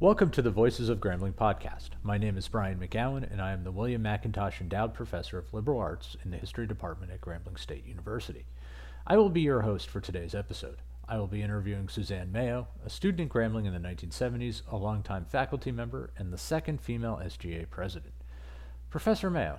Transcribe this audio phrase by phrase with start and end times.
[0.00, 1.88] Welcome to the Voices of Grambling podcast.
[2.04, 5.80] My name is Brian McGowan, and I am the William McIntosh Endowed Professor of Liberal
[5.80, 8.46] Arts in the History Department at Grambling State University.
[9.08, 10.76] I will be your host for today's episode.
[11.08, 15.24] I will be interviewing Suzanne Mayo, a student at Grambling in the 1970s, a longtime
[15.24, 18.14] faculty member, and the second female SGA president.
[18.90, 19.58] Professor Mayo,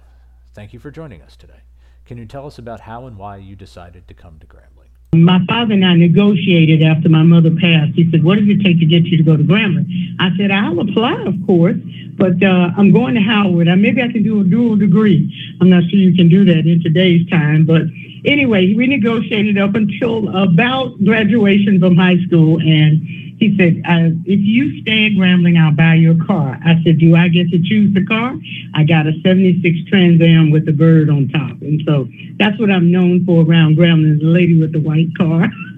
[0.54, 1.64] thank you for joining us today.
[2.06, 4.79] Can you tell us about how and why you decided to come to Grambling?
[5.16, 7.94] My father and I negotiated after my mother passed.
[7.96, 9.90] He said, What does it take to get you to go to Grambling?
[10.20, 11.78] I said, I'll apply, of course,
[12.16, 13.68] but uh, I'm going to Howard.
[13.68, 15.34] Uh, maybe I can do a dual degree.
[15.62, 17.66] I'm not sure you can do that in today's time.
[17.66, 17.84] But
[18.26, 22.60] anyway, we negotiated up until about graduation from high school.
[22.60, 23.02] And
[23.40, 26.60] he said, uh, if you stay at Grambling, I'll buy you a car.
[26.64, 28.36] I said, do I get to choose the car?
[28.74, 31.62] I got a 76 Trans Am with a bird on top.
[31.62, 35.48] And so that's what I'm known for around Grambling, the lady with the white car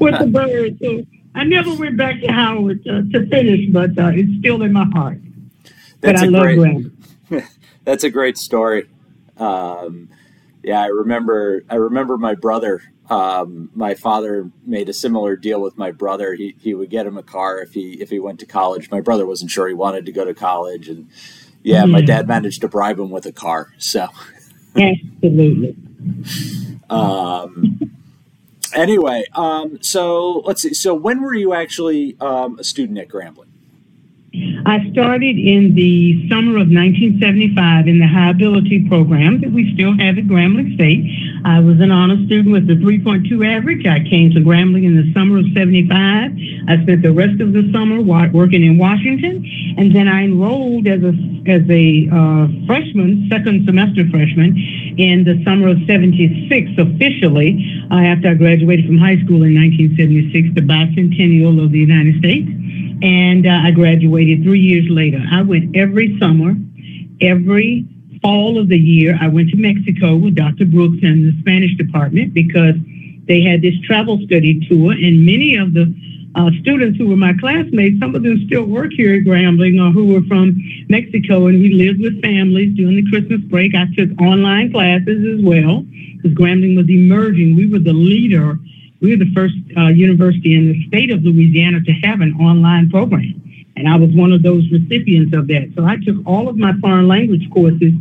[0.00, 0.78] with the bird.
[0.82, 4.72] So I never went back to Howard to, to finish, but uh, it's still in
[4.72, 5.20] my heart.
[6.00, 7.48] That's but I love great, Grambling.
[7.84, 8.88] that's a great story.
[9.36, 10.08] Um,
[10.62, 11.64] yeah, I remember.
[11.68, 16.34] I remember my brother um, my father made a similar deal with my brother.
[16.34, 18.90] He he would get him a car if he if he went to college.
[18.90, 21.08] My brother wasn't sure he wanted to go to college, and
[21.62, 23.74] yeah, my dad managed to bribe him with a car.
[23.78, 24.06] So
[24.76, 25.76] absolutely.
[26.88, 27.80] um.
[28.72, 30.74] Anyway, um, so let's see.
[30.74, 33.49] So when were you actually um, a student at Grambling?
[34.32, 39.90] I started in the summer of 1975 in the high ability program that we still
[39.98, 41.02] have at Grambling State.
[41.44, 43.86] I was an honor student with a 3.2 average.
[43.86, 46.30] I came to Grambling in the summer of 75.
[46.68, 49.42] I spent the rest of the summer working in Washington,
[49.76, 51.14] and then I enrolled as a
[51.50, 54.54] as a uh, freshman, second semester freshman,
[54.96, 57.58] in the summer of 76 officially
[57.90, 62.46] uh, after I graduated from high school in 1976, the bicentennial of the United States
[63.02, 65.22] and uh, I graduated three years later.
[65.30, 66.54] I went every summer,
[67.20, 67.86] every
[68.22, 69.18] fall of the year.
[69.20, 70.66] I went to Mexico with Dr.
[70.66, 72.74] Brooks and the Spanish department because
[73.26, 75.94] they had this travel study tour, and many of the
[76.34, 79.90] uh, students who were my classmates, some of them still work here at Grambling or
[79.92, 80.56] who were from
[80.88, 83.74] Mexico, and we lived with families during the Christmas break.
[83.74, 85.84] I took online classes as well
[86.16, 87.56] because Grambling was emerging.
[87.56, 88.58] We were the leader
[89.00, 92.90] we were the first uh, university in the state of Louisiana to have an online
[92.90, 93.40] program.
[93.76, 95.72] And I was one of those recipients of that.
[95.74, 97.94] So I took all of my foreign language courses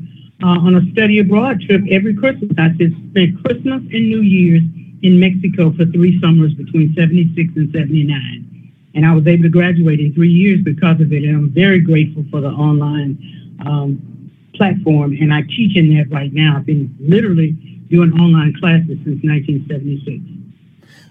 [0.43, 2.51] uh, on a study abroad trip every Christmas.
[2.57, 4.63] I just spent Christmas and New Year's
[5.01, 8.73] in Mexico for three summers between 76 and 79.
[8.95, 11.23] And I was able to graduate in three years because of it.
[11.23, 13.17] And I'm very grateful for the online
[13.65, 15.13] um, platform.
[15.13, 16.57] And I teach in that right now.
[16.57, 17.51] I've been literally
[17.89, 20.38] doing online classes since 1976.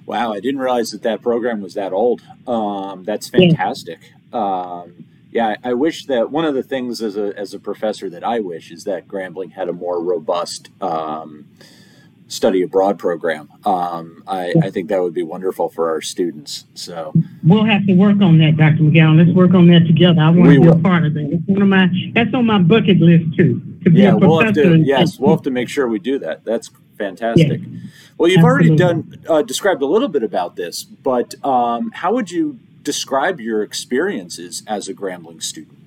[0.09, 2.23] Wow, I didn't realize that that program was that old.
[2.47, 4.01] Um, that's fantastic.
[4.33, 4.39] Yeah.
[4.41, 8.25] Um, yeah, I wish that one of the things as a as a professor that
[8.25, 11.47] I wish is that Grambling had a more robust um,
[12.27, 13.51] study abroad program.
[13.67, 16.65] Um, I, I, think that would be wonderful for our students.
[16.73, 17.13] So
[17.45, 18.85] we'll have to work on that, Dr.
[18.85, 19.19] McGowan.
[19.19, 20.23] Let's work on that together.
[20.23, 21.29] I want to be a part of that.
[21.33, 23.61] It's one of my that's on my bucket list too.
[23.85, 24.79] To be yeah, a professor we'll have to.
[24.79, 26.47] Yes, we'll have to make sure we do that.
[26.47, 27.61] That's fantastic.
[27.61, 27.79] Yeah.
[28.19, 28.83] Well, you've Absolutely.
[28.83, 33.41] already done uh, described a little bit about this, but um, how would you describe
[33.41, 35.79] your experiences as a Grambling student?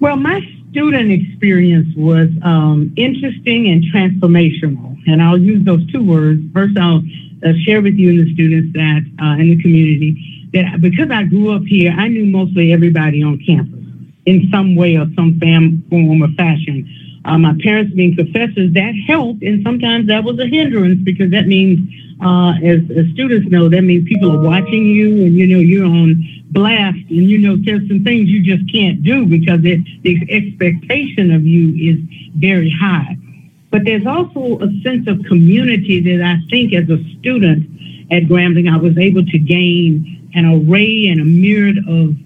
[0.00, 0.40] Well, my
[0.70, 6.40] student experience was um, interesting and transformational, and I'll use those two words.
[6.54, 7.02] First, I'll
[7.44, 11.24] uh, share with you and the students that uh, in the community that because I
[11.24, 13.80] grew up here, I knew mostly everybody on campus
[14.24, 16.88] in some way or some fam- form or fashion
[17.24, 21.46] uh, my parents being professors, that helped, and sometimes that was a hindrance because that
[21.46, 21.80] means,
[22.20, 25.86] uh, as, as, students know, that means people are watching you, and you know you're
[25.86, 30.20] on blast, and you know there's some things you just can't do because it, the
[30.30, 31.98] expectation of you is
[32.36, 33.16] very high.
[33.70, 37.68] But there's also a sense of community that I think, as a student
[38.12, 42.16] at Grambling, I was able to gain an array and a myriad of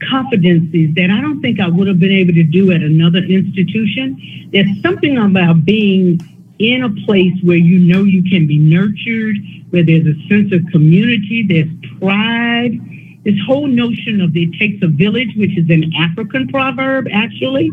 [0.00, 4.48] competencies that I don't think I would have been able to do at another institution.
[4.52, 6.20] There's something about being
[6.58, 9.36] in a place where you know you can be nurtured,
[9.70, 12.78] where there's a sense of community, there's pride.
[13.24, 17.68] This whole notion of it takes a village, which is an African proverb, actually,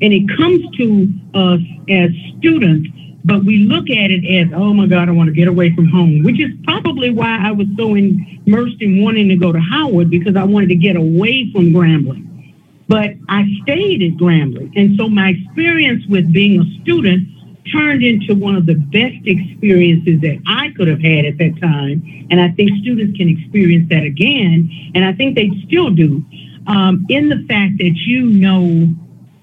[0.00, 2.88] and it comes to us as students
[3.24, 5.88] but we look at it as, oh my God, I want to get away from
[5.88, 10.10] home, which is probably why I was so immersed in wanting to go to Howard
[10.10, 12.54] because I wanted to get away from Grambling.
[12.86, 14.72] But I stayed at Grambling.
[14.76, 17.28] And so my experience with being a student
[17.70, 22.26] turned into one of the best experiences that I could have had at that time.
[22.30, 24.70] And I think students can experience that again.
[24.94, 26.24] And I think they still do
[26.66, 28.88] um, in the fact that you know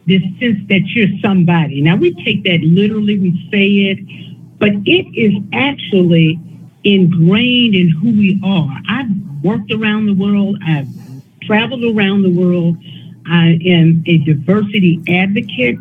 [0.08, 1.82] this sense that you're somebody.
[1.82, 6.40] Now, we take that literally, we say it, but it is actually
[6.84, 8.78] ingrained in who we are.
[8.88, 9.10] I've
[9.44, 10.88] worked around the world, I've
[11.42, 12.78] traveled around the world.
[13.28, 15.78] I am a diversity advocate.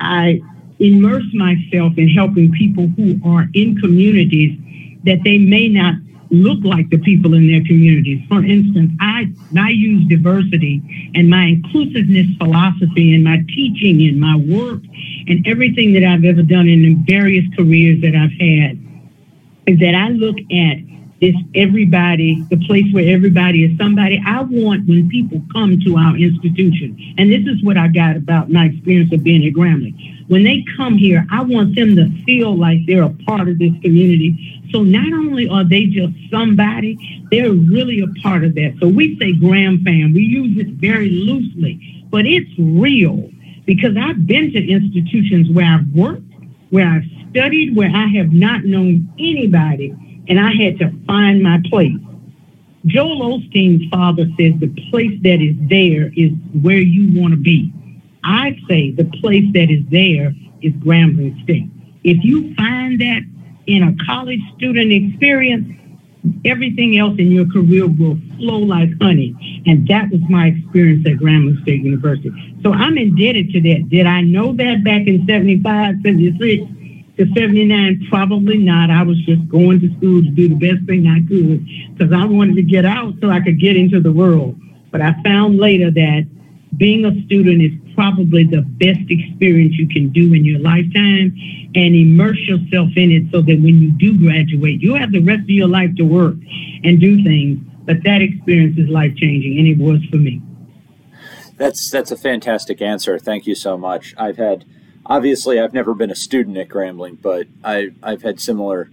[0.00, 0.40] I
[0.78, 4.58] immerse myself in helping people who are in communities
[5.04, 5.94] that they may not
[6.32, 8.20] look like the people in their communities.
[8.28, 10.82] For instance, I, I use diversity
[11.14, 14.80] and my inclusiveness philosophy in my teaching, and my work,
[15.28, 18.80] and everything that I've ever done in the various careers that I've had.
[19.66, 20.78] Is that I look at
[21.22, 24.20] this everybody, the place where everybody is somebody.
[24.26, 28.50] I want when people come to our institution, and this is what I got about
[28.50, 29.94] my experience of being at Grambling.
[30.26, 33.72] When they come here, I want them to feel like they're a part of this
[33.82, 34.64] community.
[34.72, 36.98] So not only are they just somebody,
[37.30, 38.74] they're really a part of that.
[38.80, 40.12] So we say Gram fam.
[40.12, 43.30] We use it very loosely, but it's real
[43.64, 46.22] because I've been to institutions where I've worked,
[46.70, 49.94] where I've studied, where I have not known anybody
[50.28, 51.96] and I had to find my place.
[52.86, 56.32] Joel Osteen's father says the place that is there is
[56.62, 57.72] where you want to be.
[58.24, 61.68] I say the place that is there is Grambling State.
[62.04, 63.22] If you find that
[63.66, 65.78] in a college student experience,
[66.44, 69.62] everything else in your career will flow like honey.
[69.66, 72.32] And that was my experience at Grambling State University.
[72.62, 73.88] So I'm indebted to that.
[73.88, 76.62] Did I know that back in 75, 76?
[77.18, 78.90] To 79, probably not.
[78.90, 81.66] I was just going to school to do the best thing I could
[81.96, 84.58] because I wanted to get out so I could get into the world.
[84.90, 86.26] But I found later that
[86.76, 91.36] being a student is probably the best experience you can do in your lifetime
[91.74, 95.42] and immerse yourself in it so that when you do graduate, you'll have the rest
[95.42, 96.36] of your life to work
[96.84, 97.58] and do things.
[97.84, 100.40] But that experience is life changing, and it was for me.
[101.56, 103.18] That's that's a fantastic answer.
[103.18, 104.14] Thank you so much.
[104.16, 104.64] I've had
[105.06, 108.90] obviously I've never been a student at Grambling, but I, I've had similar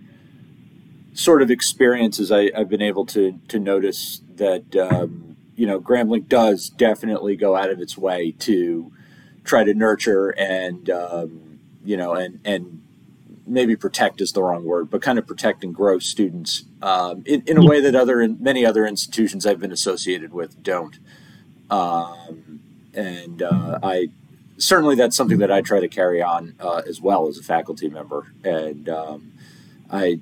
[1.13, 2.31] sort of experiences.
[2.31, 7.55] I, have been able to to notice that um, you know Grambling does definitely go
[7.55, 8.91] out of its way to
[9.43, 12.81] try to nurture and um, you know and and
[13.45, 17.41] maybe protect is the wrong word, but kind of protect and grow students um, in,
[17.47, 20.99] in a way that other many other institutions I've been associated with don't.
[21.69, 22.61] Um,
[22.93, 24.09] and uh, I
[24.59, 27.89] certainly that's something that I try to carry on uh, as well as a faculty
[27.89, 28.27] member.
[28.43, 29.31] And um,
[29.89, 30.19] I,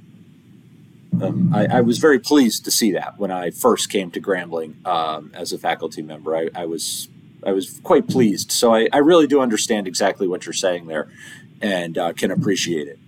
[1.22, 4.86] um, I, I, was very pleased to see that when I first came to Grambling
[4.86, 6.36] um, as a faculty member.
[6.36, 7.10] I, I, was
[7.46, 8.52] I was quite pleased.
[8.52, 11.08] So I, I, really do understand exactly what you're saying there,
[11.62, 13.00] and uh, can appreciate it.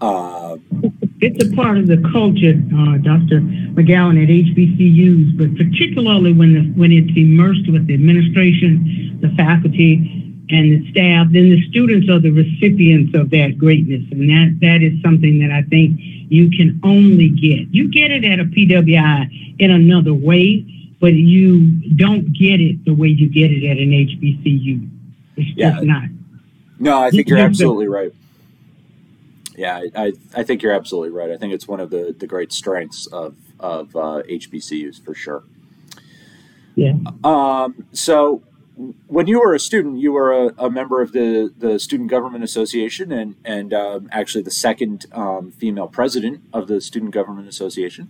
[0.00, 0.56] Uh,
[1.20, 3.40] it's a part of the culture, uh, Dr.
[3.78, 10.21] McGowan, at HBCUs, but particularly when the, when it's immersed with the administration, the faculty,
[10.52, 14.04] and the staff, then the students are the recipients of that greatness.
[14.12, 17.72] And that, that is something that I think you can only get.
[17.74, 20.60] You get it at a PWI in another way,
[21.00, 24.88] but you don't get it the way you get it at an HBCU.
[25.38, 25.70] It's yeah.
[25.70, 26.04] just not.
[26.78, 28.12] No, I think you're absolutely right.
[29.56, 31.30] Yeah, I, I, I, think you're absolutely right.
[31.30, 35.44] I think it's one of the, the great strengths of, of uh, HBCUs for sure.
[36.74, 36.94] Yeah.
[37.24, 38.42] Um, so
[39.06, 42.42] when you were a student, you were a, a, member of the, the Student Government
[42.42, 48.08] Association and, and um, actually the second um, female president of the Student Government Association.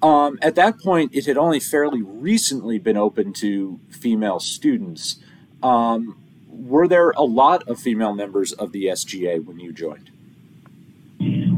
[0.00, 5.18] Um, at that point, it had only fairly recently been open to female students.
[5.62, 6.18] Um,
[6.48, 10.10] were there a lot of female members of the SGA when you joined?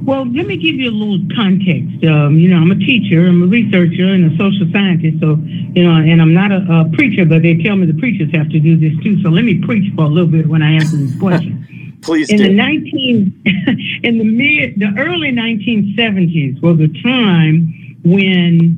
[0.05, 2.05] Well, let me give you a little context.
[2.05, 5.21] Um, you know, I'm a teacher, I'm a researcher, and a social scientist.
[5.21, 5.39] So,
[5.73, 8.51] you know, and I'm not a, a, preacher, but they tell me the preachers have
[8.51, 9.23] to do this too.
[9.23, 11.99] So let me preach for a little bit when I answer this question.
[12.03, 12.49] Please in do.
[12.49, 13.43] the 19
[14.05, 18.77] in the mid the early 1970s was a time when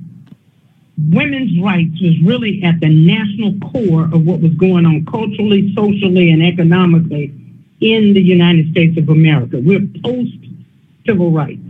[1.11, 6.31] women's rights was really at the national core of what was going on culturally, socially,
[6.31, 7.35] and economically
[7.81, 9.59] in the United States of America.
[9.59, 10.46] We're post
[11.07, 11.61] civil rights.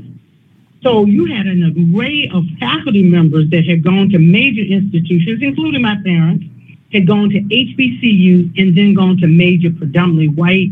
[0.83, 5.83] So you had an array of faculty members that had gone to major institutions, including
[5.83, 6.45] my parents,
[6.93, 10.71] had gone to HBCU and then gone to major predominantly white,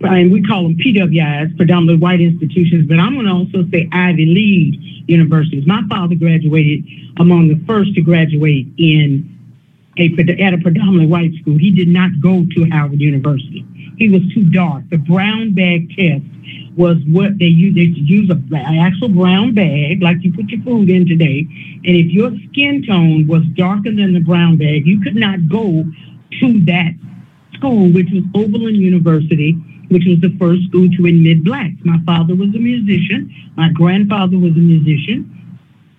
[0.00, 4.26] and we call them PWIs, predominantly white institutions, but I'm going to also say Ivy
[4.26, 5.66] League universities.
[5.66, 6.84] My father graduated
[7.18, 9.37] among the first to graduate in
[9.98, 11.58] a, at a predominantly white school.
[11.58, 13.66] He did not go to Howard University.
[13.98, 14.84] He was too dark.
[14.90, 16.24] The brown bag test
[16.76, 17.76] was what they used.
[17.76, 21.46] They use a, an actual brown bag, like you put your food in today.
[21.84, 25.84] And if your skin tone was darker than the brown bag, you could not go
[26.40, 26.92] to that
[27.54, 29.52] school, which was Oberlin University,
[29.88, 31.74] which was the first school to admit blacks.
[31.82, 33.34] My father was a musician.
[33.56, 35.34] My grandfather was a musician.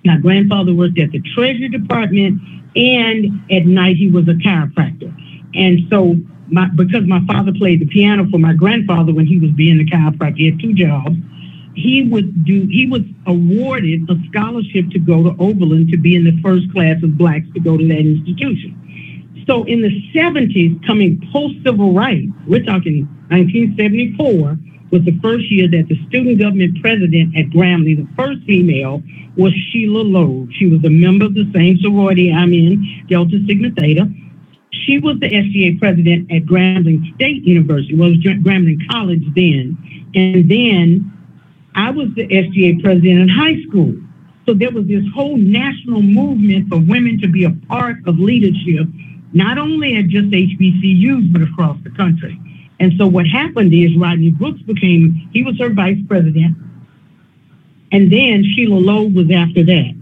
[0.06, 2.42] My grandfather worked at the Treasury Department,
[2.76, 5.14] and at night he was a chiropractor.
[5.54, 6.16] And so
[6.48, 9.84] my, because my father played the piano for my grandfather when he was being a
[9.84, 11.16] chiropractor, he had two jobs.
[11.76, 12.68] He would do.
[12.70, 17.02] He was awarded a scholarship to go to Oberlin to be in the first class
[17.04, 18.76] of blacks to go to that institution.
[19.48, 24.58] So in the 70s, coming post civil rights, we're talking 1974
[24.92, 29.04] was the first year that the student government president at Grambling, the first female,
[29.38, 30.52] was Sheila Loeb.
[30.54, 34.10] She was a member of the same sorority I'm in, Delta Sigma Theta
[34.72, 39.78] she was the SGA president at Grambling State University, well, it was Grambling College then.
[40.16, 41.12] And then
[41.76, 43.96] I was the SGA president in high school.
[44.46, 48.88] So there was this whole national movement for women to be a part of leadership,
[49.34, 52.40] not only at just HBCUs, but across the country.
[52.80, 56.56] And so what happened is Rodney Brooks became, he was her vice president.
[57.92, 59.96] And then Sheila Loeb was after that.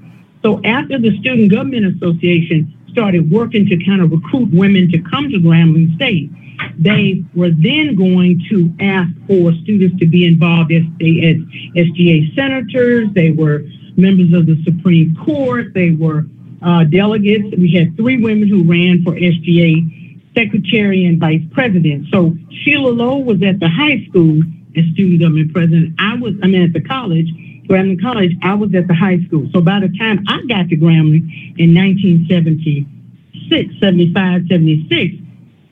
[0.43, 5.29] So after the Student Government Association started working to kind of recruit women to come
[5.29, 6.29] to Grambling State,
[6.77, 11.38] they were then going to ask for students to be involved as, as
[11.75, 13.10] SGA senators.
[13.13, 13.63] They were
[13.96, 15.74] members of the Supreme Court.
[15.74, 16.25] They were
[16.62, 17.55] uh, delegates.
[17.57, 19.97] We had three women who ran for SGA
[20.38, 22.08] secretary and vice president.
[22.12, 24.44] So Sheila Loeb was at the high school
[24.77, 25.96] as student government president.
[26.00, 27.27] I was, I mean, at the college.
[27.67, 29.50] Grambling College, I was at the high school.
[29.53, 31.27] So by the time I got to Grambling
[31.58, 35.15] in 1976, 75, 76,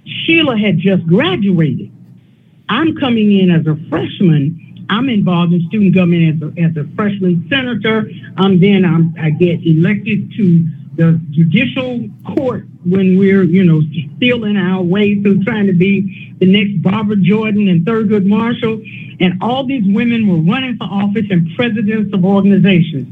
[0.03, 1.89] Sheila had just graduated.
[2.67, 4.85] I'm coming in as a freshman.
[4.89, 8.09] I'm involved in student government as a, as a freshman senator.
[8.37, 10.67] Um, then I'm, I get elected to
[10.97, 13.81] the judicial court when we're, you know,
[14.17, 18.81] stealing our way through trying to be the next Barbara Jordan and Thurgood Marshall.
[19.19, 23.07] And all these women were running for office and presidents of organizations.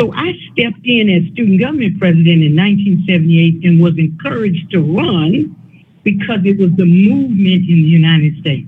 [0.00, 5.54] So I stepped in as student government president in 1978 and was encouraged to run
[6.02, 8.66] because it was the movement in the United States.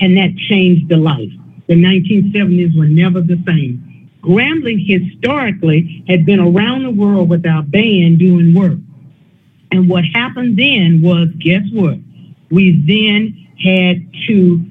[0.00, 1.32] And that changed the life.
[1.66, 4.10] The 1970s were never the same.
[4.22, 8.78] Grambling historically had been around the world with our band doing work.
[9.76, 11.98] And what happened then was, guess what?
[12.50, 14.64] We then had to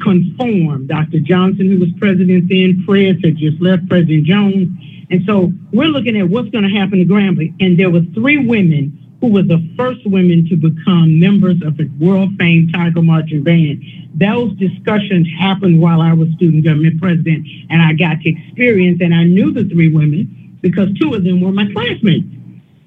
[0.00, 0.86] conform.
[0.86, 1.18] Dr.
[1.18, 4.68] Johnson, who was president then, Fred had just left, President Jones.
[5.10, 7.54] And so we're looking at what's going to happen to Grambling.
[7.60, 11.90] And there were three women who were the first women to become members of the
[11.98, 13.82] world famed Tiger Marching Band.
[14.14, 19.12] Those discussions happened while I was student government president, and I got to experience, and
[19.12, 22.26] I knew the three women because two of them were my classmates.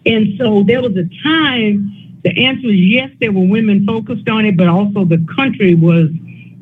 [0.06, 4.46] And so there was a time, the answer is yes, there were women focused on
[4.46, 6.10] it, but also the country was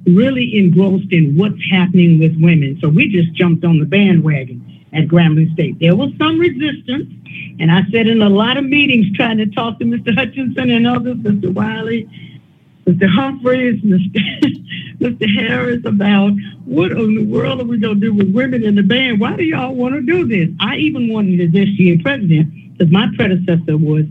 [0.06, 2.78] really engrossed in what's happening with women.
[2.82, 4.62] So we just jumped on the bandwagon
[4.94, 5.80] at Grambling State.
[5.80, 7.12] There was some resistance,
[7.60, 10.14] and I sat in a lot of meetings trying to talk to Mr.
[10.16, 11.54] Hutchinson and others, Mr.
[11.54, 12.08] Wiley,
[12.86, 13.10] Mr.
[13.10, 14.20] Humphreys, Mr.
[15.00, 15.36] Mr.
[15.36, 16.34] Harris about
[16.66, 19.20] what in the world are we going to do with women in the band?
[19.20, 20.50] Why do y'all want to do this?
[20.60, 24.06] I even wanted this year president because my predecessor was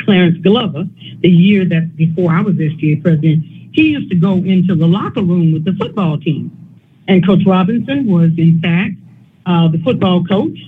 [0.00, 0.84] Clarence Glover,
[1.20, 5.22] the year that before I was SGA president, he used to go into the locker
[5.22, 6.50] room with the football team.
[7.08, 8.94] And Coach Robinson was, in fact,
[9.46, 10.58] uh, the football coach.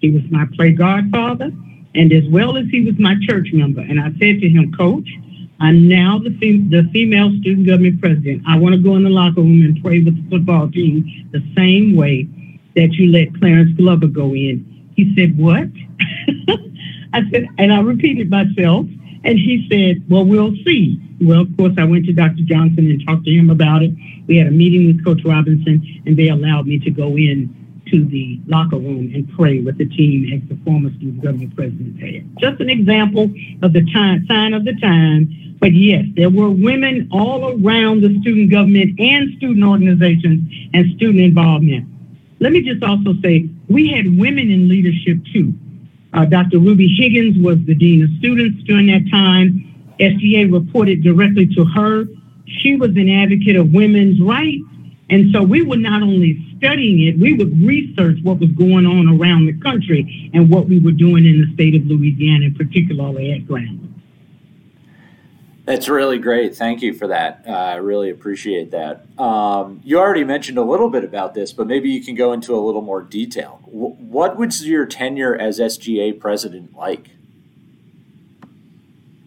[0.00, 1.50] He was my play godfather,
[1.94, 3.80] and as well as he was my church member.
[3.80, 5.08] And I said to him, Coach,
[5.60, 8.42] I'm now the, fem- the female student government president.
[8.48, 11.42] I want to go in the locker room and pray with the football team the
[11.56, 12.26] same way
[12.74, 14.71] that you let Clarence Glover go in.
[14.96, 15.64] He said, What?
[17.14, 18.86] I said, and I repeated myself.
[19.24, 21.00] And he said, Well, we'll see.
[21.20, 22.42] Well, of course, I went to Dr.
[22.42, 23.92] Johnson and talked to him about it.
[24.26, 27.54] We had a meeting with Coach Robinson, and they allowed me to go in
[27.90, 32.00] to the locker room and pray with the team as the former student government president
[32.00, 32.38] had.
[32.38, 33.30] Just an example
[33.62, 35.56] of the time, sign of the time.
[35.60, 41.20] But yes, there were women all around the student government and student organizations and student
[41.20, 41.86] involvement.
[42.40, 45.52] Let me just also say, we had women in leadership too.
[46.12, 46.58] Uh, Dr.
[46.58, 49.68] Ruby Higgins was the Dean of Students during that time.
[49.98, 52.04] SGA reported directly to her.
[52.46, 54.64] She was an advocate of women's rights.
[55.10, 59.08] And so we were not only studying it, we would research what was going on
[59.20, 63.46] around the country and what we were doing in the state of Louisiana, particularly at
[63.46, 63.91] Grambling.
[65.72, 66.54] That's really great.
[66.54, 67.44] Thank you for that.
[67.48, 69.06] Uh, I really appreciate that.
[69.18, 72.54] Um, you already mentioned a little bit about this, but maybe you can go into
[72.54, 73.58] a little more detail.
[73.64, 77.12] W- what was your tenure as SGA president like?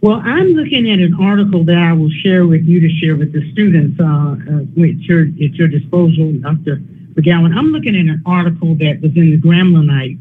[0.01, 3.33] Well, I'm looking at an article that I will share with you to share with
[3.33, 6.75] the students uh, uh, with your, at your disposal, Dr.
[7.15, 7.57] McGowan.
[7.57, 10.19] I'm looking at an article that was in the Gramblinite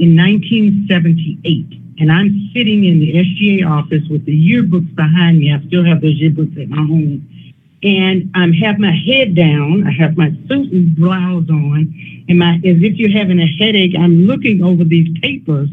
[0.00, 5.54] in 1978 and I'm sitting in the SGA office with the yearbooks behind me.
[5.54, 7.28] I still have those yearbooks at my home.
[7.84, 9.86] And I'm have my head down.
[9.86, 12.24] I have my suit and blouse on.
[12.28, 15.68] And my, as if you're having a headache, I'm looking over these papers.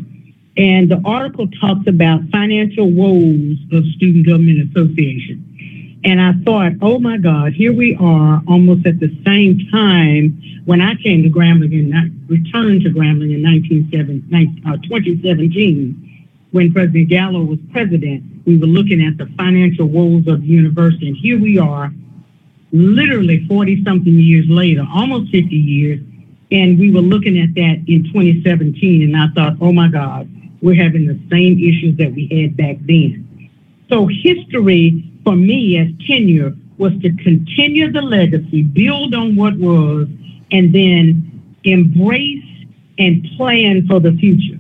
[0.56, 6.00] And the article talks about financial woes of Student Government Association.
[6.04, 10.80] And I thought, oh my God, here we are almost at the same time when
[10.80, 16.06] I came to Grambling and returned to Grambling in 19, uh, 2017
[16.52, 21.08] when President Gallot was president, we were looking at the financial woes of the university.
[21.08, 21.92] And here we are,
[22.72, 26.00] literally 40 something years later, almost 50 years.
[26.52, 29.04] And we were looking at that in 2017.
[29.04, 30.30] And I thought, oh my God,
[30.62, 33.50] we're having the same issues that we had back then.
[33.90, 40.08] So history for me as tenure was to continue the legacy, build on what was,
[40.52, 42.46] and then embrace
[42.98, 44.59] and plan for the future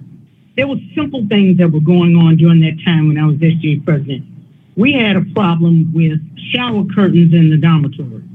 [0.59, 3.81] there were simple things that were going on during that time when I was SGA
[3.85, 4.25] president.
[4.75, 6.19] We had a problem with
[6.51, 8.27] shower curtains in the dormitories.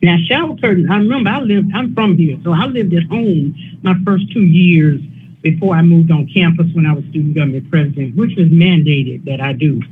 [0.00, 3.52] Now, shower curtains, I remember I lived, I'm from here, so I lived at home
[3.82, 5.00] my first two years
[5.42, 9.40] before I moved on campus when I was student government president, which was mandated that
[9.40, 9.82] I do.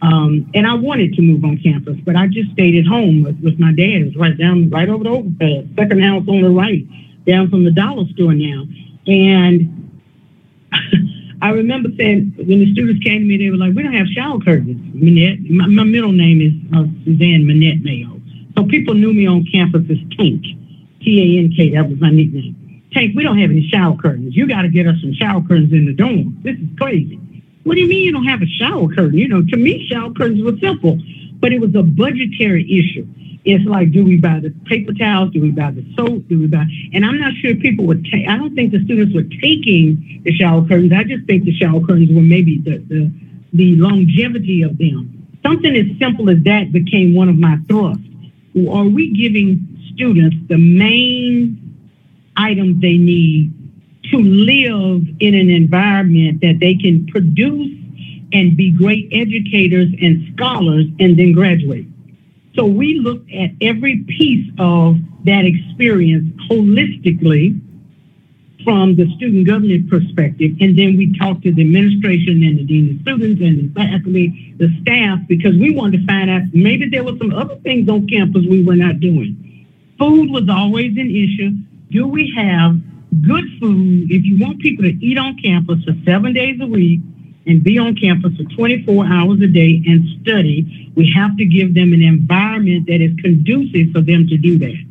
[0.00, 3.40] Um, and I wanted to move on campus, but I just stayed at home with,
[3.42, 3.82] with my dad.
[3.82, 6.86] It was right down, right over the overpass, second house on the right,
[7.26, 8.62] down from the dollar store now.
[9.08, 9.77] And
[11.42, 14.08] I remember saying when the students came to me, they were like, "We don't have
[14.08, 18.20] shower curtains." Minette, my, my middle name is uh, Suzanne Minette Mayo,
[18.56, 20.42] so people knew me on campus as Tank,
[21.00, 21.70] T A N K.
[21.74, 22.56] That was my nickname.
[22.92, 24.34] Tank, we don't have any shower curtains.
[24.34, 26.40] You got to get us some shower curtains in the dorm.
[26.42, 27.20] This is crazy.
[27.64, 29.18] What do you mean you don't have a shower curtain?
[29.18, 30.98] You know, to me, shower curtains were simple,
[31.38, 33.06] but it was a budgetary issue.
[33.50, 35.32] It's like, do we buy the paper towels?
[35.32, 36.28] Do we buy the soap?
[36.28, 36.66] Do we buy?
[36.92, 38.28] And I'm not sure people would take.
[38.28, 40.92] I don't think the students were taking the shower curtains.
[40.92, 43.10] I just think the shower curtains were maybe the the,
[43.54, 45.26] the longevity of them.
[45.42, 48.04] Something as simple as that became one of my thrusts.
[48.70, 51.56] Are we giving students the main
[52.36, 53.50] items they need
[54.10, 57.72] to live in an environment that they can produce
[58.34, 61.87] and be great educators and scholars and then graduate?
[62.58, 67.60] So we looked at every piece of that experience holistically
[68.64, 70.56] from the student government perspective.
[70.60, 74.56] And then we talked to the administration and the dean of students and the faculty,
[74.58, 78.08] the staff, because we wanted to find out maybe there were some other things on
[78.08, 79.66] campus we were not doing.
[79.96, 81.52] Food was always an issue.
[81.92, 82.76] Do we have
[83.22, 84.10] good food?
[84.10, 87.00] If you want people to eat on campus for seven days a week,
[87.48, 91.74] and be on campus for 24 hours a day and study, we have to give
[91.74, 94.84] them an environment that is conducive for them to do that.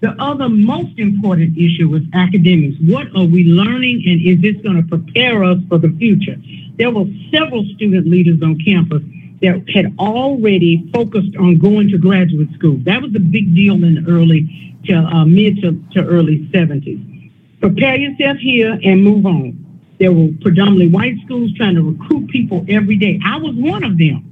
[0.00, 2.76] The other most important issue was academics.
[2.80, 6.36] What are we learning and is this going to prepare us for the future?
[6.76, 9.02] There were several student leaders on campus
[9.42, 12.76] that had already focused on going to graduate school.
[12.82, 17.32] That was a big deal in the early to uh, mid to, to early 70s.
[17.60, 19.67] Prepare yourself here and move on.
[19.98, 23.18] There were predominantly white schools trying to recruit people every day.
[23.24, 24.24] I was one of them.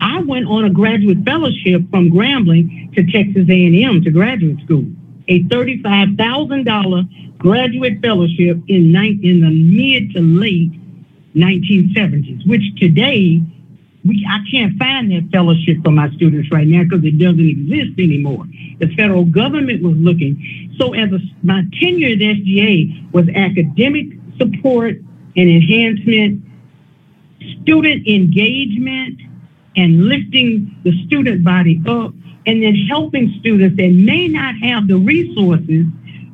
[0.00, 4.84] I went on a graduate fellowship from Grambling to Texas A&M to graduate school,
[5.26, 10.72] a $35,000 graduate fellowship in, in the mid to late
[11.34, 13.42] 1970s, which today
[14.04, 17.98] we, I can't find that fellowship for my students right now because it doesn't exist
[17.98, 18.44] anymore.
[18.78, 20.74] The federal government was looking.
[20.78, 24.06] So as a, my tenure at SGA was academic
[24.38, 24.98] support
[25.38, 26.42] and enhancement,
[27.62, 29.20] student engagement,
[29.76, 32.12] and lifting the student body up,
[32.46, 35.86] and then helping students that may not have the resources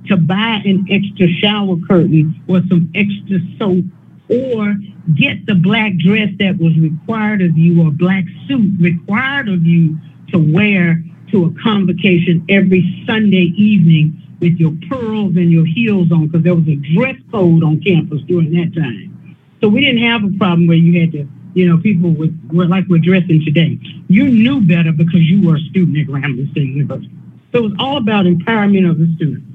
[0.06, 3.84] to buy an extra shower curtain or some extra soap
[4.30, 4.74] or
[5.14, 9.98] get the black dress that was required of you or black suit required of you
[10.30, 16.26] to wear to a convocation every Sunday evening with your pearls and your heels on
[16.26, 19.36] because there was a dress code on campus during that time.
[19.60, 22.66] So we didn't have a problem where you had to, you know, people would, were
[22.66, 23.78] like we're dressing today.
[24.08, 27.10] You knew better because you were a student at Grambling State University.
[27.52, 29.46] So it was all about empowerment of the students.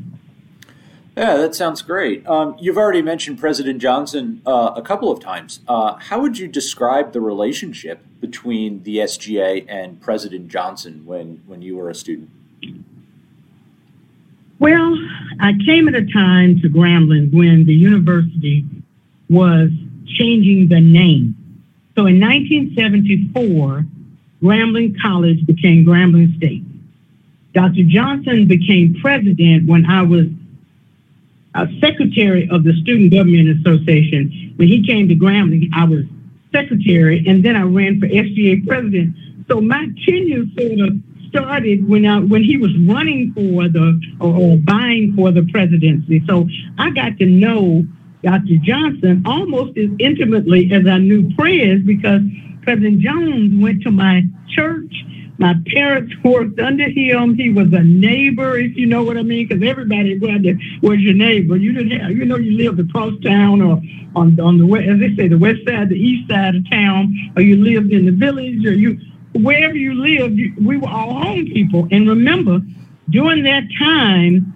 [1.15, 2.25] Yeah, that sounds great.
[2.25, 5.59] Um, you've already mentioned President Johnson uh, a couple of times.
[5.67, 11.61] Uh, how would you describe the relationship between the SGA and President Johnson when, when
[11.61, 12.29] you were a student?
[14.59, 14.93] Well,
[15.39, 18.65] I came at a time to Grambling when the university
[19.29, 19.69] was
[20.05, 21.35] changing the name.
[21.95, 23.85] So in 1974,
[24.43, 26.63] Grambling College became Grambling State.
[27.53, 27.83] Dr.
[27.83, 30.27] Johnson became president when I was
[31.55, 34.53] a secretary of the Student Government Association.
[34.57, 36.03] When he came to Grambling, I was
[36.51, 39.15] secretary, and then I ran for SGA president.
[39.47, 40.97] So my tenure sort of
[41.29, 44.57] started when I, when he was running for the or, or
[45.15, 46.23] for the presidency.
[46.27, 47.85] So I got to know
[48.23, 48.57] Dr.
[48.61, 52.21] Johnson almost as intimately as I knew Prez because
[52.63, 54.93] President Jones went to my church.
[55.37, 57.35] My parents worked under him.
[57.35, 61.55] He was a neighbor, if you know what I mean, because everybody was your neighbor.
[61.55, 63.81] You didn't have, you know, you lived across town or
[64.17, 67.41] on on the as they say, the west side, the east side of town, or
[67.41, 68.99] you lived in the village, or you
[69.33, 71.87] wherever you lived, we were all home people.
[71.91, 72.61] And remember,
[73.09, 74.53] during that time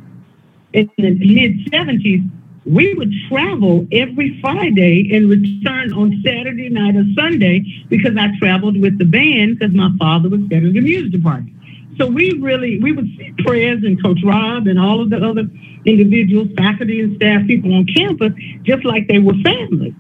[0.73, 2.29] in the mid 70s,
[2.65, 8.79] we would travel every Friday and return on Saturday night or Sunday because I traveled
[8.79, 11.55] with the band because my father was head of the music department.
[11.97, 15.47] So we really we would see Prez and Coach Rob and all of the other
[15.85, 18.33] individuals, faculty and staff people on campus,
[18.63, 19.93] just like they were family.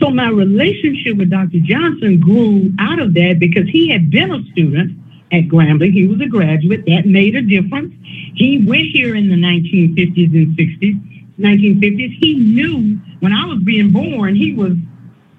[0.00, 1.60] So my relationship with Dr.
[1.60, 4.98] Johnson grew out of that because he had been a student
[5.30, 5.92] at Grambling.
[5.92, 6.84] He was a graduate.
[6.86, 7.94] That made a difference.
[8.34, 12.16] He went here in the 1950s and 60s, 1950s.
[12.18, 14.72] He knew when I was being born, he was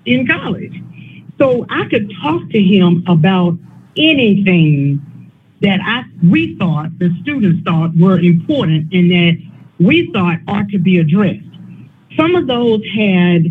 [0.06, 0.74] in college.
[1.40, 3.58] So I could talk to him about
[3.98, 5.02] anything
[5.62, 9.38] that I we thought the students thought were important and that
[9.80, 11.46] we thought ought to be addressed.
[12.16, 13.46] Some of those had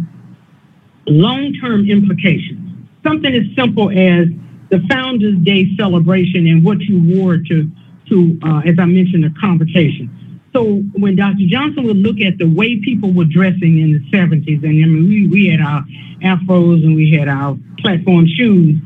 [1.10, 2.58] long term implications.
[3.02, 4.28] Something as simple as
[4.70, 7.70] the Founders Day celebration and what you wore to,
[8.08, 10.16] to uh, as I mentioned, the convocation.
[10.52, 11.46] So when Dr.
[11.46, 15.08] Johnson would look at the way people were dressing in the 70s, and I mean,
[15.08, 15.84] we, we had our
[16.22, 18.76] afros and we had our platform shoes,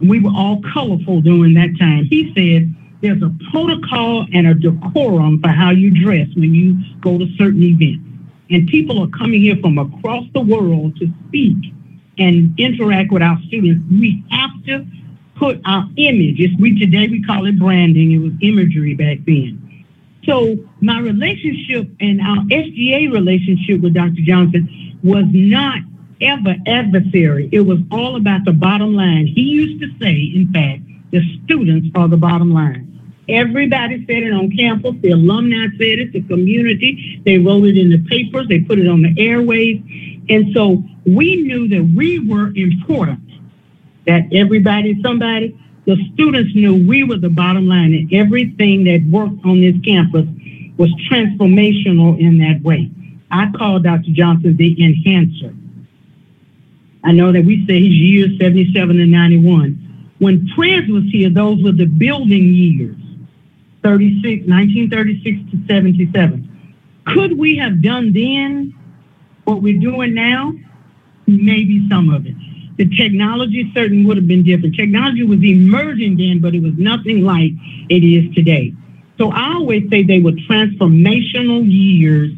[0.00, 2.06] we were all colorful during that time.
[2.06, 7.18] He said there's a protocol and a decorum for how you dress when you go
[7.18, 8.09] to certain events
[8.50, 11.56] and people are coming here from across the world to speak
[12.18, 14.86] and interact with our students, we have to
[15.36, 16.38] put our image.
[16.58, 18.12] We today we call it branding.
[18.12, 19.84] It was imagery back then.
[20.24, 24.20] So my relationship and our SGA relationship with Dr.
[24.20, 25.78] Johnson was not
[26.20, 27.48] ever adversary.
[27.52, 29.26] It was all about the bottom line.
[29.26, 32.89] He used to say, in fact, the students are the bottom line.
[33.30, 34.94] Everybody said it on campus.
[35.02, 37.22] The alumni said it, the community.
[37.24, 38.48] They wrote it in the papers.
[38.48, 39.82] They put it on the airways.
[40.28, 43.20] And so we knew that we were important,
[44.06, 49.44] that everybody, somebody, the students knew we were the bottom line and everything that worked
[49.44, 50.26] on this campus
[50.76, 52.90] was transformational in that way.
[53.30, 54.10] I call Dr.
[54.12, 55.54] Johnson the enhancer.
[57.02, 60.14] I know that we say his years 77 and 91.
[60.18, 62.96] When Prez was here, those were the building years.
[63.82, 66.46] 36, 1936 to 77.
[67.06, 68.74] Could we have done then
[69.44, 70.52] what we're doing now?
[71.26, 72.34] Maybe some of it.
[72.76, 74.74] The technology certainly would have been different.
[74.74, 77.52] Technology was emerging then, but it was nothing like
[77.88, 78.74] it is today.
[79.18, 82.32] So I always say they were transformational years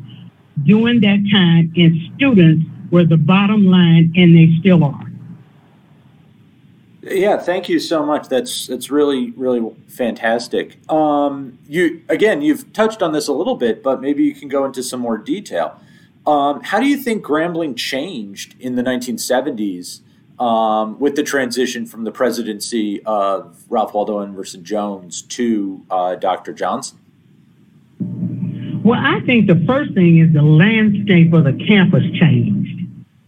[0.64, 5.11] during that time, and students were the bottom line, and they still are.
[7.02, 8.28] Yeah, thank you so much.
[8.28, 10.78] That's that's really really fantastic.
[10.88, 14.64] Um, you again, you've touched on this a little bit, but maybe you can go
[14.64, 15.80] into some more detail.
[16.26, 20.00] Um, how do you think Grambling changed in the 1970s
[20.38, 26.52] um, with the transition from the presidency of Ralph Waldo Emerson Jones to uh, Dr.
[26.52, 26.98] Johnson?
[28.84, 32.86] Well, I think the first thing is the landscape of the campus changed.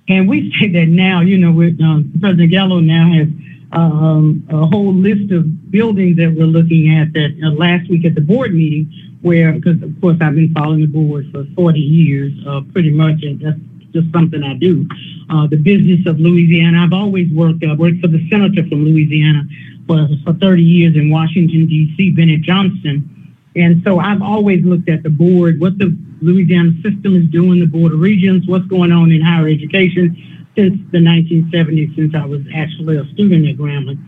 [0.09, 3.29] And we say that now, you know, with, uh, President Gallot now has
[3.75, 8.15] um, a whole list of buildings that we're looking at that uh, last week at
[8.15, 12.33] the board meeting, where, because of course I've been following the board for 40 years,
[12.47, 13.59] uh, pretty much, and that's
[13.93, 14.87] just something I do.
[15.31, 19.45] Uh, the business of Louisiana, I've always worked, I worked for the senator from Louisiana
[19.87, 25.03] for, for 30 years in Washington, D.C., Bennett Johnston And so I've always looked at
[25.03, 29.13] the board, what the Louisiana system is doing, the Board of Regents, what's going on
[29.13, 33.99] in higher education, since the 1970s, since I was actually a student at Grambling.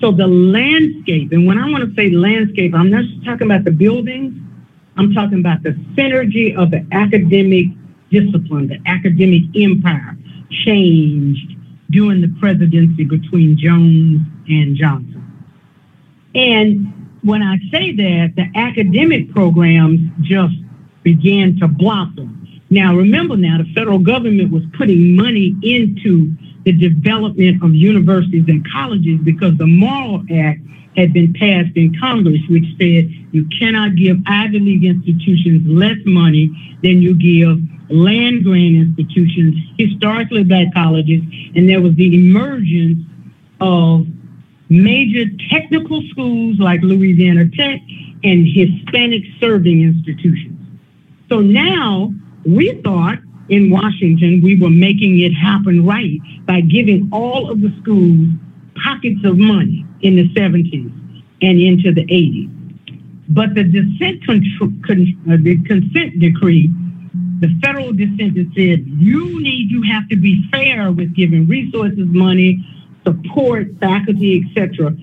[0.00, 3.64] So the landscape, and when I want to say landscape, I'm not just talking about
[3.64, 4.34] the buildings.
[4.96, 7.66] I'm talking about the synergy of the academic
[8.10, 10.16] discipline, the academic empire
[10.64, 11.56] changed
[11.90, 15.26] during the presidency between Jones and Johnson.
[16.34, 20.54] And when I say that, the academic programs just
[21.02, 22.39] began to blossom.
[22.70, 26.32] Now, remember now, the federal government was putting money into
[26.64, 30.60] the development of universities and colleges because the Morrill Act
[30.96, 36.78] had been passed in Congress, which said you cannot give Ivy League institutions less money
[36.82, 37.58] than you give
[37.90, 41.22] land grant institutions, historically black colleges,
[41.56, 43.04] and there was the emergence
[43.60, 44.06] of
[44.68, 47.80] major technical schools like Louisiana Tech
[48.22, 50.56] and Hispanic serving institutions.
[51.28, 52.12] So now
[52.44, 57.74] we thought in Washington we were making it happen right by giving all of the
[57.82, 58.28] schools
[58.84, 60.90] pockets of money in the 70s
[61.42, 62.56] and into the 80s.
[63.28, 66.72] But the dissent con- con- uh, the consent decree
[67.40, 72.64] the federal dissent said you need you have to be fair with giving resources, money,
[73.04, 74.94] support, faculty, etc.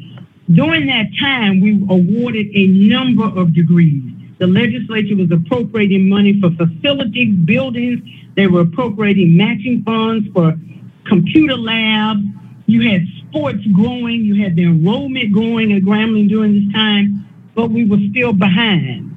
[0.52, 4.04] During that time, we awarded a number of degrees.
[4.40, 8.02] The legislature was appropriating money for facilities, buildings.
[8.36, 10.54] They were appropriating matching funds for
[11.06, 12.22] computer labs.
[12.68, 14.26] You had sports growing.
[14.26, 19.14] You had the enrollment growing at Grambling during this time, but we were still behind.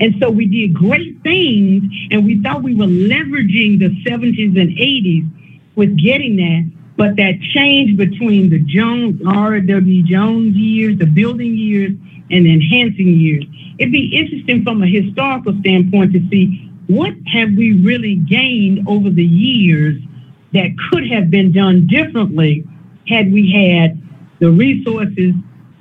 [0.00, 4.70] And so we did great things, and we thought we were leveraging the 70s and
[4.76, 5.30] 80s
[5.74, 6.70] with getting that.
[6.96, 10.02] But that change between the Jones, R.W.
[10.02, 11.92] Jones years, the building years,
[12.30, 13.44] and enhancing years,
[13.78, 19.10] it'd be interesting from a historical standpoint to see what have we really gained over
[19.10, 20.00] the years
[20.52, 22.64] that could have been done differently
[23.08, 24.00] had we had
[24.38, 25.34] the resources,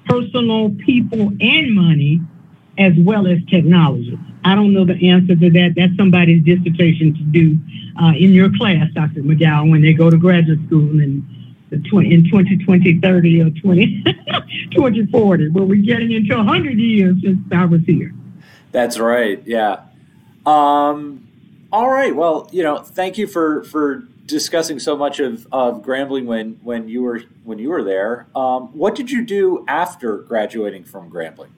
[0.05, 2.21] personal, people, and money
[2.77, 4.17] as well as technology.
[4.43, 5.73] I don't know the answer to that.
[5.75, 7.58] That's somebody's dissertation to do
[8.01, 9.21] uh, in your class, Dr.
[9.21, 11.25] McGowan, when they go to graduate school in,
[11.83, 14.03] the tw- in 2020, 30, or 20,
[14.71, 15.49] 2040.
[15.49, 18.13] But we're getting into 100 years since I was here.
[18.71, 19.41] That's right.
[19.45, 19.81] Yeah.
[20.45, 21.27] Um,
[21.71, 22.15] all right.
[22.15, 26.89] Well, you know, thank you for, for discussing so much of, of Grambling when, when
[26.89, 28.27] you were when you were there.
[28.35, 31.51] Um, what did you do after graduating from Grambling?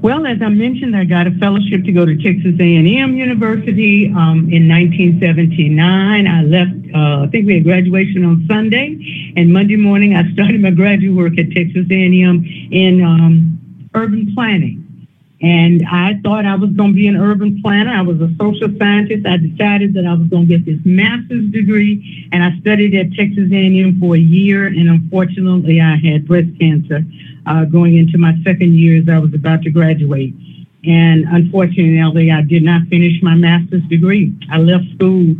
[0.00, 4.48] Well, as I mentioned, I got a fellowship to go to Texas A&M University um,
[4.52, 6.26] in 1979.
[6.26, 10.60] I left, uh, I think we had graduation on Sunday, and Monday morning I started
[10.60, 13.58] my graduate work at Texas A&M in um,
[13.94, 14.84] urban planning.
[15.40, 17.92] And I thought I was going to be an urban planner.
[17.92, 19.24] I was a social scientist.
[19.24, 23.12] I decided that I was going to get this master's degree, and I studied at
[23.12, 24.66] Texas A&M for a year.
[24.66, 27.04] And unfortunately, I had breast cancer
[27.46, 30.34] uh, going into my second year as I was about to graduate.
[30.84, 34.34] And unfortunately, I did not finish my master's degree.
[34.50, 35.36] I left school,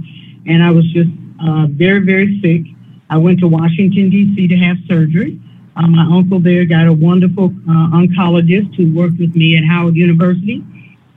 [0.46, 2.72] and I was just uh, very, very sick.
[3.10, 4.48] I went to Washington D.C.
[4.48, 5.40] to have surgery.
[5.76, 9.94] Uh, my uncle there got a wonderful uh, oncologist who worked with me at Howard
[9.94, 10.64] University.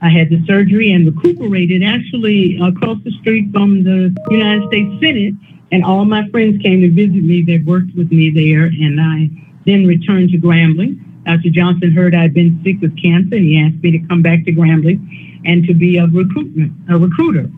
[0.00, 5.34] I had the surgery and recuperated actually across the street from the United States Senate.
[5.70, 8.66] And all my friends came to visit me that worked with me there.
[8.66, 9.30] And I
[9.64, 11.00] then returned to Grambling.
[11.24, 11.50] Dr.
[11.50, 14.52] Johnson heard I'd been sick with cancer and he asked me to come back to
[14.52, 17.48] Grambling and to be a recruitment, a recruiter.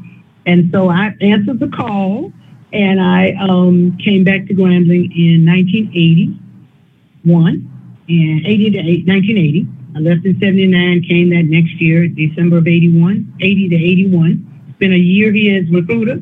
[0.46, 2.32] And so I answered the call
[2.74, 7.70] and I um, came back to Grambling in 1981
[8.08, 9.68] and 80 to 8, 1980.
[9.94, 14.64] I left in 79, came that next year, December of 81, 80 to 81.
[14.68, 16.20] It's been a year here as recruiter.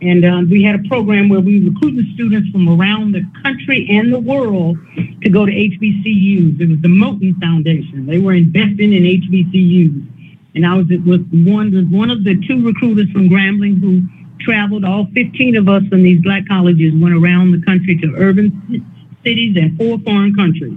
[0.00, 4.12] And um, we had a program where we recruited students from around the country and
[4.12, 4.78] the world
[5.22, 6.60] to go to HBCUs.
[6.60, 8.06] It was the Moten Foundation.
[8.06, 10.06] They were investing in HBCUs.
[10.54, 14.06] And I was with one, one of the two recruiters from Grambling who
[14.40, 14.84] traveled.
[14.84, 18.50] All 15 of us from these black colleges went around the country to urban
[19.24, 20.76] cities and four foreign countries.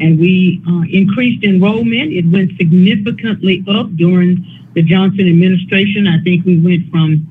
[0.00, 2.12] And we uh, increased enrollment.
[2.12, 6.08] It went significantly up during the Johnson administration.
[6.08, 7.28] I think we went from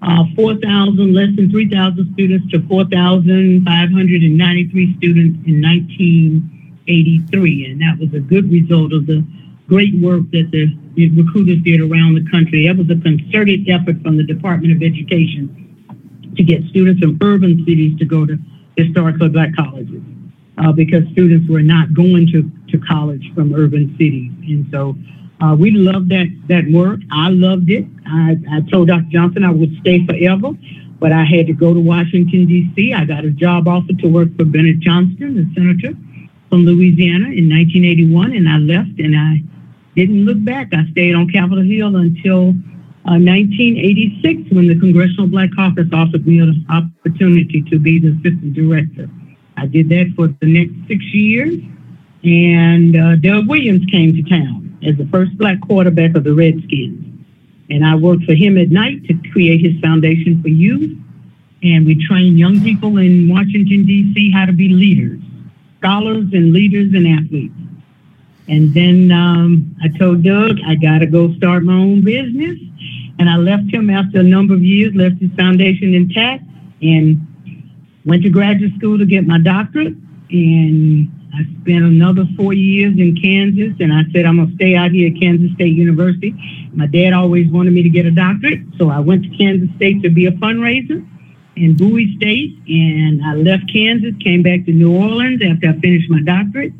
[0.00, 7.66] uh, 4,000, less than 3,000 students to 4,593 students in 1983.
[7.66, 9.22] And that was a good result of the
[9.68, 10.66] great work that the,
[11.10, 12.66] recruiters did around the country.
[12.66, 17.64] That was a concerted effort from the Department of Education to get students from urban
[17.64, 18.36] cities to go to
[18.76, 20.02] historically black colleges
[20.58, 24.32] uh, because students were not going to, to college from urban cities.
[24.48, 24.96] And so
[25.40, 27.00] uh, we loved that, that work.
[27.12, 27.86] I loved it.
[28.06, 29.06] I, I told Dr.
[29.10, 30.50] Johnson I would stay forever,
[30.98, 32.92] but I had to go to Washington, D.C.
[32.92, 35.96] I got a job offer to work for Bennett Johnston, the senator
[36.48, 39.42] from Louisiana in 1981, and I left and I
[39.94, 40.72] didn't look back.
[40.72, 42.50] I stayed on Capitol Hill until
[43.08, 48.54] uh, 1986 when the Congressional Black Caucus offered me an opportunity to be the assistant
[48.54, 49.08] director.
[49.56, 51.58] I did that for the next six years,
[52.22, 57.04] and uh, Doug Williams came to town as the first black quarterback of the Redskins.
[57.70, 60.96] And I worked for him at night to create his foundation for youth.
[61.62, 64.30] And we train young people in Washington, D.C.
[64.30, 65.20] how to be leaders,
[65.78, 67.54] scholars and leaders and athletes.
[68.48, 72.58] And then um, I told Doug I got to go start my own business.
[73.18, 76.44] And I left him after a number of years, left his foundation intact,
[76.80, 77.26] and
[78.04, 79.94] went to graduate school to get my doctorate.
[80.30, 84.92] And I spent another four years in Kansas, and I said I'm gonna stay out
[84.92, 86.34] here at Kansas State University.
[86.72, 90.02] My dad always wanted me to get a doctorate, so I went to Kansas State
[90.02, 91.06] to be a fundraiser
[91.56, 96.08] in Bowie State, and I left Kansas, came back to New Orleans after I finished
[96.08, 96.72] my doctorate,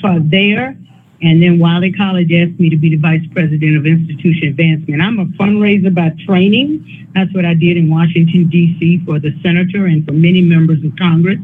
[0.00, 0.76] taught there,
[1.22, 5.00] and then Wiley College asked me to be the vice president of institution advancement.
[5.00, 7.08] I'm a fundraiser by training.
[7.14, 9.02] That's what I did in Washington, D.C.
[9.06, 11.38] for the senator and for many members of Congress.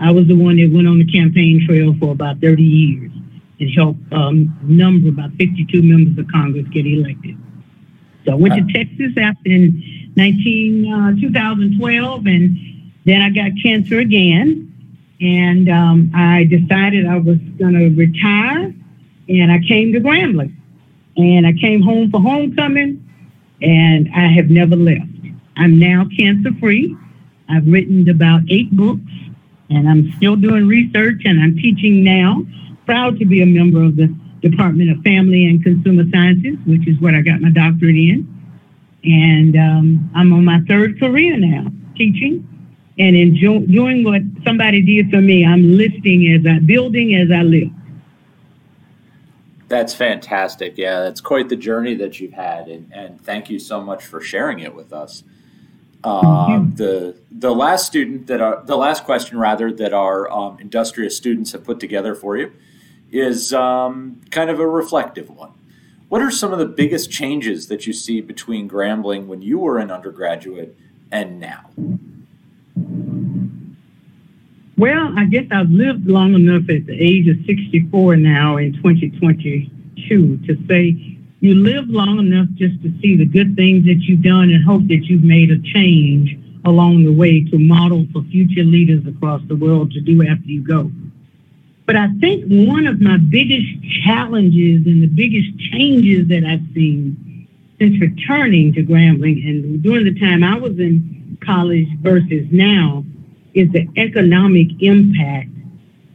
[0.00, 3.12] I was the one that went on the campaign trail for about 30 years
[3.60, 7.36] and helped um, number about 52 members of Congress get elected.
[8.24, 12.56] So I went to Texas after in 19, uh, 2012, and
[13.04, 14.66] then I got cancer again.
[15.20, 18.74] And um, I decided I was going to retire
[19.30, 20.54] and I came to Grambling.
[21.16, 23.04] And I came home for homecoming,
[23.62, 25.06] and I have never left.
[25.56, 26.96] I'm now cancer free.
[27.48, 29.10] I've written about eight books,
[29.68, 32.44] and I'm still doing research, and I'm teaching now.
[32.86, 36.98] Proud to be a member of the Department of Family and Consumer Sciences, which is
[37.00, 38.26] what I got my doctorate in.
[39.04, 41.66] And um, I'm on my third career now,
[41.96, 42.46] teaching
[42.98, 45.44] and enjoy, doing what somebody did for me.
[45.44, 47.70] I'm listing as I building as I live.
[49.70, 50.76] That's fantastic.
[50.76, 54.20] Yeah, that's quite the journey that you've had, and, and thank you so much for
[54.20, 55.22] sharing it with us.
[56.02, 61.16] Uh, the the last student that are the last question rather that our um, industrious
[61.16, 62.50] students have put together for you
[63.12, 65.52] is um, kind of a reflective one.
[66.08, 69.78] What are some of the biggest changes that you see between Grambling when you were
[69.78, 70.76] an undergraduate
[71.12, 71.70] and now?
[74.80, 80.38] Well, I guess I've lived long enough at the age of 64 now in 2022
[80.46, 84.48] to say you live long enough just to see the good things that you've done
[84.48, 89.06] and hope that you've made a change along the way to model for future leaders
[89.06, 90.90] across the world to do after you go.
[91.84, 93.68] But I think one of my biggest
[94.02, 97.46] challenges and the biggest changes that I've seen
[97.78, 103.04] since returning to Grambling and during the time I was in college versus now
[103.54, 105.50] is the economic impact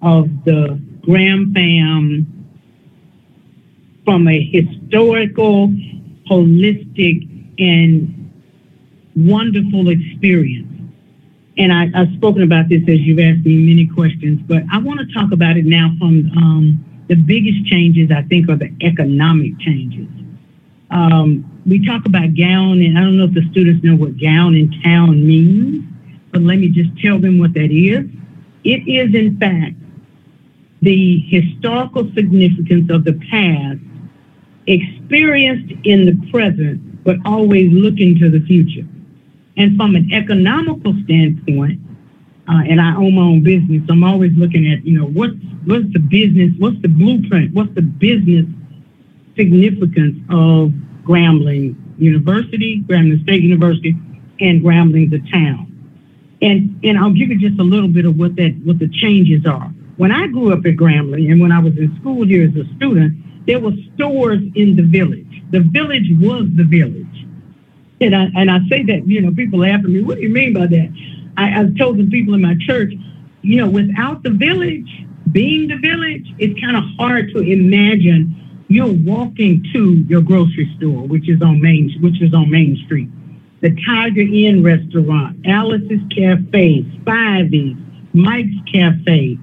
[0.01, 2.31] of the Gram Fam
[4.03, 5.69] from a historical,
[6.29, 7.27] holistic,
[7.59, 8.31] and
[9.15, 10.71] wonderful experience.
[11.57, 14.99] And I, have spoken about this as you've asked me many questions, but I want
[14.99, 19.57] to talk about it now from um, the biggest changes, I think, are the economic
[19.59, 20.07] changes.
[20.91, 24.55] Um, we talk about gown, and I don't know if the students know what gown
[24.55, 25.83] in town means
[26.35, 28.05] but let me just tell them what that is.
[28.65, 29.75] It is, in fact,
[30.81, 33.79] the historical significance of the past
[34.67, 38.85] experienced in the present, but always looking to the future.
[39.55, 41.79] And from an economical standpoint,
[42.49, 45.87] uh, and I own my own business, I'm always looking at, you know, what's, what's
[45.93, 48.45] the business, what's the blueprint, what's the business
[49.37, 50.73] significance of
[51.05, 53.95] Grambling University, Grambling State University,
[54.41, 55.64] and Grambling the town.
[56.41, 59.45] And and I'll give you just a little bit of what that what the changes
[59.45, 59.71] are.
[59.97, 62.65] When I grew up at Grambling and when I was in school here as a
[62.75, 63.15] student,
[63.47, 65.43] there were stores in the village.
[65.51, 67.05] The village was the village.
[68.01, 70.29] And I and I say that, you know, people laugh at me, what do you
[70.29, 70.89] mean by that?
[71.37, 72.93] I, I've told the people in my church,
[73.41, 74.89] you know, without the village,
[75.31, 81.03] being the village, it's kind of hard to imagine you're walking to your grocery store,
[81.07, 83.09] which is on Main, which is on Main Street
[83.61, 87.77] the Tiger Inn restaurant, Alice's Cafe, Spivey's,
[88.13, 89.37] Mike's Cafe,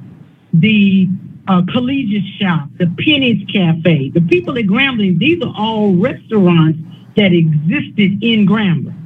[0.52, 1.08] the
[1.48, 4.10] uh, Collegiate Shop, the Penny's Cafe.
[4.10, 6.78] The people at Grambling, these are all restaurants
[7.16, 8.98] that existed in Grambling.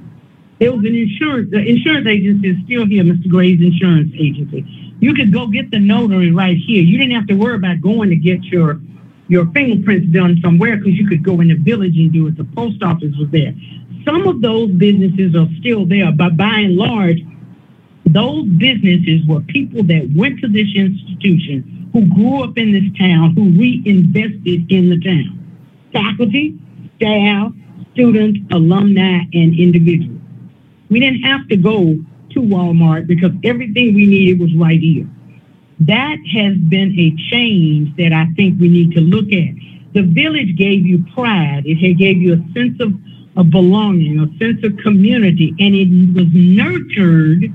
[0.59, 3.29] There was an insurance, the insurance agency is still here, Mr.
[3.29, 4.65] Gray's Insurance Agency.
[5.01, 6.83] You could go get the notary right here.
[6.83, 8.81] You didn't have to worry about going to get your
[9.29, 12.37] your fingerprints done somewhere because you could go in the village and do it.
[12.37, 13.53] The post office was there
[14.07, 17.19] some of those businesses are still there, but by and large,
[18.07, 23.35] those businesses were people that went to this institution, who grew up in this town,
[23.35, 25.33] who reinvested in the town.
[25.93, 26.59] faculty,
[26.97, 27.53] staff,
[27.93, 30.21] students, alumni, and individuals.
[30.91, 31.99] We didn't have to go
[32.31, 35.09] to Walmart because everything we needed was right here.
[35.81, 39.55] That has been a change that I think we need to look at.
[39.95, 41.63] The village gave you pride.
[41.67, 42.93] It gave you a sense of,
[43.37, 47.53] of belonging, a sense of community, and it was nurtured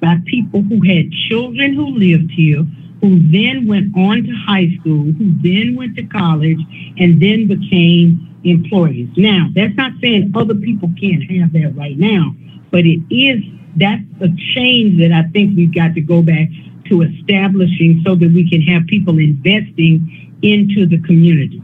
[0.00, 2.64] by people who had children who lived here,
[3.00, 6.60] who then went on to high school, who then went to college,
[6.98, 9.08] and then became employees.
[9.16, 12.34] Now, that's not saying other people can't have that right now,
[12.70, 13.42] but it is
[13.76, 16.48] that's a change that I think we've got to go back
[16.88, 21.62] to establishing so that we can have people investing into the community.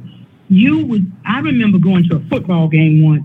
[0.49, 3.25] You would I remember going to a football game once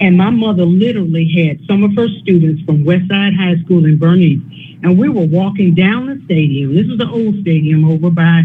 [0.00, 4.40] and my mother literally had some of her students from Westside High School in Bernice.
[4.82, 6.74] And we were walking down the stadium.
[6.74, 8.44] This is the old stadium over by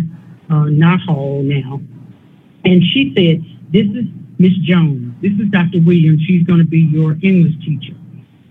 [0.50, 1.80] uh, Knott Hall now.
[2.66, 3.42] And she said,
[3.72, 4.06] This is
[4.38, 5.16] Miss Jones.
[5.22, 5.80] This is Dr.
[5.80, 6.22] Williams.
[6.28, 7.96] She's going to be your English teacher.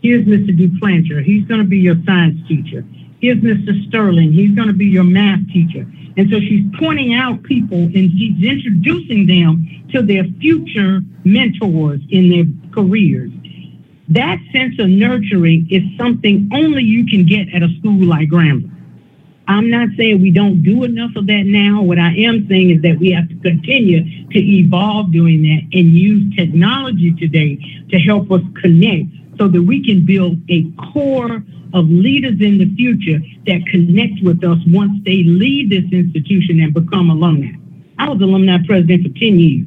[0.02, 0.56] Here's Mr.
[0.56, 1.22] Duplancher.
[1.22, 2.84] He's going to be your science teacher.
[3.20, 3.86] Here's Mr.
[3.88, 4.32] Sterling.
[4.32, 5.86] He's going to be your math teacher.
[6.16, 12.30] And so she's pointing out people and she's introducing them to their future mentors in
[12.30, 13.30] their careers.
[14.08, 18.70] That sense of nurturing is something only you can get at a school like Grambling.
[19.46, 21.82] I'm not saying we don't do enough of that now.
[21.82, 25.90] What I am saying is that we have to continue to evolve doing that and
[25.90, 27.58] use technology today
[27.90, 29.08] to help us connect
[29.38, 34.44] so that we can build a core of leaders in the future that connect with
[34.44, 37.52] us once they leave this institution and become alumni.
[37.98, 39.66] I was alumni president for 10 years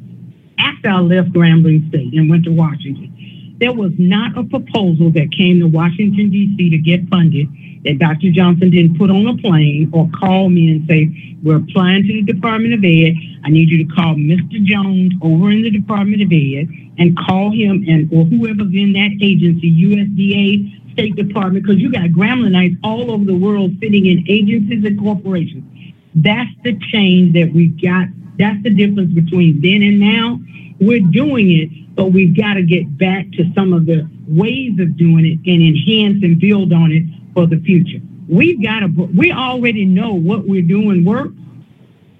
[0.58, 3.56] after I left Grambling State and went to Washington.
[3.58, 6.70] There was not a proposal that came to Washington, D.C.
[6.70, 7.48] to get funded
[7.84, 8.30] that Dr.
[8.30, 12.22] Johnson didn't put on a plane or call me and say, We're applying to the
[12.22, 13.14] Department of Ed.
[13.44, 14.62] I need you to call Mr.
[14.64, 16.68] Jones over in the Department of Ed
[16.98, 22.10] and call him and or whoever's in that agency, USDA, State Department, because you got
[22.10, 25.64] Gramblinites all over the world sitting in agencies and corporations.
[26.14, 28.08] That's the change that we've got.
[28.38, 30.40] That's the difference between then and now.
[30.80, 34.96] We're doing it, but we've got to get back to some of the ways of
[34.96, 38.00] doing it and enhance and build on it for the future.
[38.28, 41.34] We've got to, we already know what we're doing works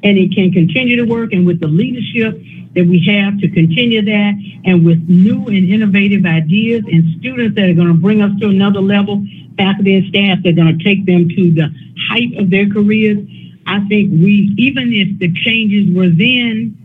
[0.02, 1.32] and it can continue to work.
[1.32, 2.40] And with the leadership
[2.74, 4.34] that we have to continue that
[4.64, 8.48] and with new and innovative ideas and students that are going to bring us to
[8.48, 9.24] another level,
[9.56, 11.68] faculty and staff that are going to take them to the
[12.08, 13.18] height of their careers.
[13.66, 16.76] I think we, even if the changes were then,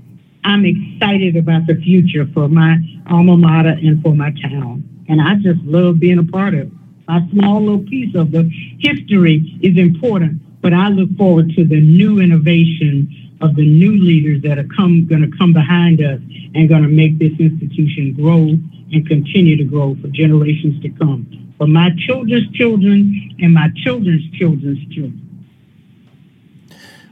[0.43, 2.77] I'm excited about the future for my
[3.09, 4.83] alma mater and for my town.
[5.07, 6.71] And I just love being a part of it.
[7.07, 8.49] A small little piece of the
[8.79, 14.41] history is important, but I look forward to the new innovation of the new leaders
[14.43, 16.21] that are come going to come behind us
[16.55, 18.57] and going to make this institution grow
[18.93, 21.53] and continue to grow for generations to come.
[21.57, 25.19] For my children's children and my children's children's children.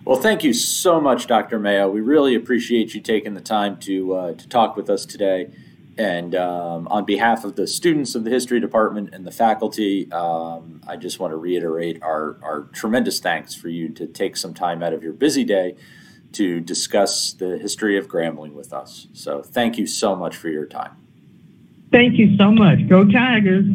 [0.05, 1.59] Well, thank you so much, Dr.
[1.59, 1.89] Mayo.
[1.89, 5.51] We really appreciate you taking the time to uh, to talk with us today.
[6.01, 10.81] And um, on behalf of the students of the history department and the faculty, um,
[10.87, 14.81] I just want to reiterate our, our tremendous thanks for you to take some time
[14.81, 15.75] out of your busy day
[16.31, 19.09] to discuss the history of Grambling with us.
[19.13, 20.97] So thank you so much for your time.
[21.91, 22.87] Thank you so much.
[22.89, 23.65] Go Tigers.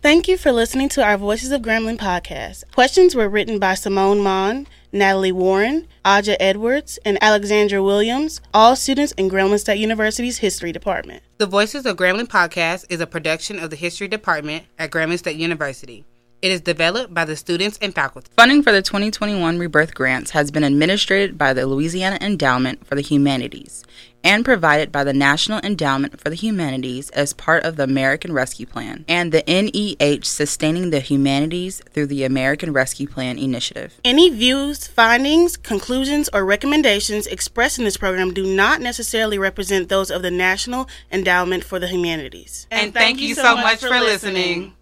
[0.00, 2.64] Thank you for listening to our Voices of Grambling podcast.
[2.72, 9.12] Questions were written by Simone Mon, Natalie Warren, Aja Edwards, and Alexandra Williams, all students
[9.12, 11.22] in Grambling State University's History Department.
[11.38, 15.36] The Voices of Grambling podcast is a production of the History Department at Grambling State
[15.36, 16.04] University.
[16.42, 18.28] It is developed by the students and faculty.
[18.36, 23.00] Funding for the 2021 Rebirth Grants has been administered by the Louisiana Endowment for the
[23.00, 23.84] Humanities
[24.24, 28.66] and provided by the National Endowment for the Humanities as part of the American Rescue
[28.66, 34.00] Plan and the NEH Sustaining the Humanities through the American Rescue Plan initiative.
[34.04, 40.10] Any views, findings, conclusions, or recommendations expressed in this program do not necessarily represent those
[40.10, 42.66] of the National Endowment for the Humanities.
[42.72, 44.34] And, and thank, thank, you so much, much for listening.
[44.34, 44.76] listening.